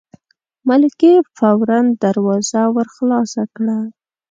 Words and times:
ملکې 0.67 1.13
فوراً 1.37 1.79
دروازه 2.03 2.61
ور 2.75 2.87
خلاصه 2.95 3.43
کړه. 3.55 3.77